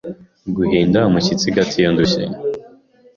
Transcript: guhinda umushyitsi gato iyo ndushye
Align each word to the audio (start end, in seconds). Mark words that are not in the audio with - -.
guhinda 0.55 0.99
umushyitsi 1.09 1.47
gato 1.55 1.75
iyo 1.81 1.89
ndushye 1.93 2.23